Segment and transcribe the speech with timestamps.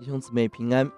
[0.00, 0.90] 弟兄姊妹平安。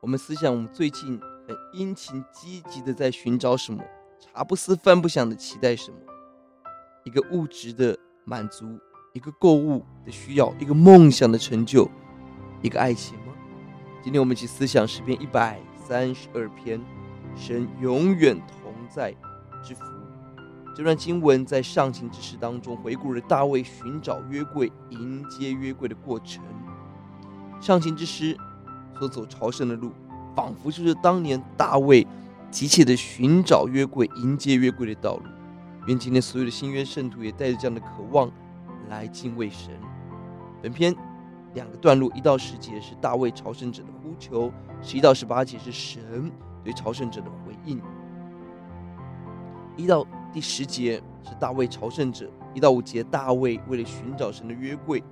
[0.00, 3.84] 我们思想，我们最近很殷勤积极的在寻找什么？
[4.18, 5.98] 茶不思饭不想的期待什么？
[7.04, 8.80] 一个物质的满足，
[9.12, 11.86] 一个购物的需要，一个梦想的成就，
[12.62, 13.34] 一个爱情吗？
[14.02, 16.80] 今天我们一起思想诗篇一百三十二篇，
[17.36, 19.14] 神永远同在
[19.62, 19.82] 之福。
[20.74, 26.42] 这段经文在上行之诗当中回顾了大卫寻找约柜、迎接约柜的过程。
[27.60, 28.36] 上行之诗
[28.98, 29.92] 所走朝圣的路，
[30.34, 32.06] 仿佛就是当年大卫
[32.50, 35.24] 急切的寻找约柜、迎接约柜的道路。
[35.86, 38.30] 愿今天所有的新约圣徒也带着这样的渴望
[38.88, 39.70] 来敬畏神。
[40.62, 40.94] 本篇
[41.54, 46.30] 两个段落，一到十节是大卫朝圣者的呼求，十一到十八节是神
[46.62, 47.80] 对朝圣者的回应。
[49.76, 55.02] 一到第十节是大卫朝圣者，一到五节大卫为了寻找神的约柜，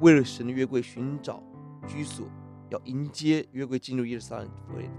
[0.00, 1.42] 为了神的约柜寻找。
[1.88, 2.26] 居所
[2.68, 4.48] 要迎接约柜进入耶路撒冷，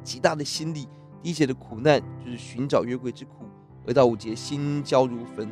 [0.04, 0.88] 极大的心力。
[1.22, 3.46] 第一节的苦难就是寻找约柜之苦。
[3.86, 5.50] 二到五节心焦如焚，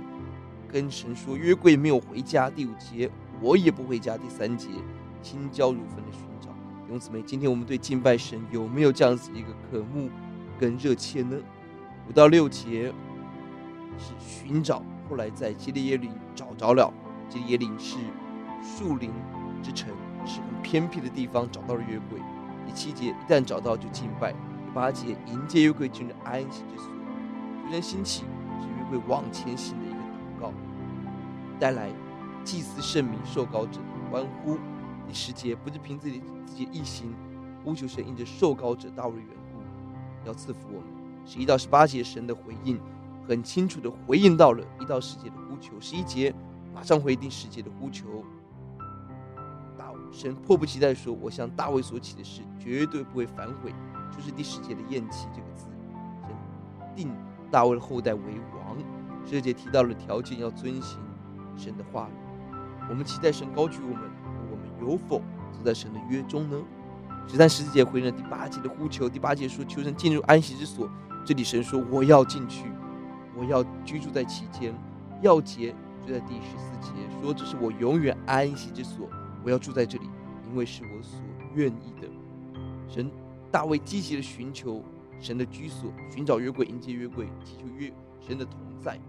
[0.67, 2.49] 跟神说约柜没有回家。
[2.49, 3.09] 第五节
[3.41, 4.17] 我也不回家。
[4.17, 4.67] 第三节
[5.21, 6.49] 心焦如焚的寻找。
[6.49, 10.09] 弟兄姊妹，今天我们对敬拜神有没有这样子一个渴慕
[10.59, 11.37] 跟热切呢？
[12.07, 12.93] 五到六节
[13.97, 16.93] 是寻找，后来在基列耶琳找着了。
[17.27, 17.97] 基列耶琳是
[18.63, 19.11] 树林
[19.61, 19.89] 之城。
[20.27, 22.19] 是很偏僻的地方找到了约柜。
[22.65, 24.31] 第七节，一旦找到就敬拜。
[24.31, 26.91] 第八节，迎接约柜进入安息之所。
[27.63, 28.25] 突然兴起，
[28.61, 30.53] 是约柜往前行的一个祷告，
[31.59, 31.89] 带来
[32.43, 34.57] 祭祀圣民受膏者的欢呼。
[35.07, 37.13] 第十节，不是凭自己自己一行，
[37.63, 40.87] 呼求神因着受膏者大卫的缘故，要赐福我们。
[41.25, 42.79] 十一到十八节，神的回应
[43.27, 45.73] 很清楚的回应到了一到十节的呼求。
[45.79, 46.33] 十一节
[46.73, 48.23] 马上回应十节的呼求。
[50.11, 53.73] 神迫不及待说：“我向大卫所起的誓，绝对不会反悔。”
[54.15, 55.67] 就是第十节的“厌弃”这个字。
[56.25, 56.35] 神
[56.95, 57.11] 定
[57.51, 58.21] 大卫的后代为
[58.55, 58.77] 王。
[59.25, 60.99] 十节提到了条件，要遵行
[61.57, 62.57] 神的话语。
[62.89, 64.09] 我们期待神高举我们，
[64.49, 65.19] 我们有否
[65.51, 66.57] 走在神的约中呢？
[67.27, 69.09] 十三、十四节回应了第八节的呼求。
[69.09, 70.89] 第八节说：“求神进入安息之所。”
[71.25, 72.71] 这里神说：“我要进去，
[73.35, 74.73] 我要居住在其间。”
[75.21, 75.75] 要结
[76.05, 79.09] 就在第十四节说：“这是我永远安息之所。”
[79.47, 80.09] 我要住在这里，
[80.49, 81.21] 因为是我所
[81.55, 82.09] 愿意的。
[82.89, 83.09] 神
[83.49, 84.83] 大卫积极的寻求
[85.21, 88.99] 神的居所，寻找约柜，迎接约柜，祈求约神的同在，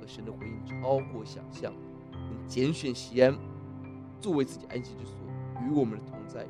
[0.00, 1.74] 和神的回应超过想象。
[2.46, 3.36] 拣选西安
[4.20, 5.16] 作为自己安息之所，
[5.66, 6.46] 与我们的同在，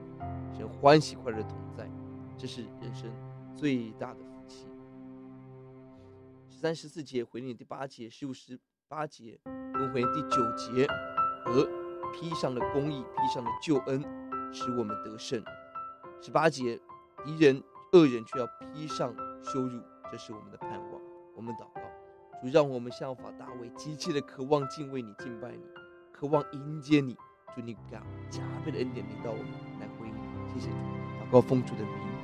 [0.54, 1.90] 神欢喜快乐的同在，
[2.36, 3.10] 这是人生
[3.56, 4.66] 最大的福气。
[6.50, 10.86] 十三、十四节回应第八节，十五、十八节跟回应第九节
[11.46, 11.79] 和。
[12.12, 14.02] 披上了公义，披上了救恩，
[14.52, 15.42] 使我们得胜。
[16.20, 16.80] 十八节，
[17.24, 17.62] 敌人
[17.92, 21.00] 恶人却要披上羞辱，这是我们的盼望。
[21.34, 21.80] 我们祷告，
[22.42, 25.62] 主让我们效法大卫，急切的渴望敬畏你、敬拜你，
[26.12, 27.16] 渴望迎接你。
[27.52, 28.00] 祝你加
[28.30, 29.46] 加倍的恩典临到我们，
[29.80, 30.14] 来回应。
[30.54, 30.76] 谢谢主，
[31.24, 32.19] 祷告奉主的名。